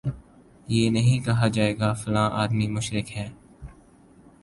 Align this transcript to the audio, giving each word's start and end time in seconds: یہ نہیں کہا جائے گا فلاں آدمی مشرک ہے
یہ 0.67 0.89
نہیں 0.89 1.19
کہا 1.25 1.47
جائے 1.47 1.77
گا 1.79 1.91
فلاں 1.95 2.29
آدمی 2.33 2.67
مشرک 2.67 3.15
ہے 3.17 3.27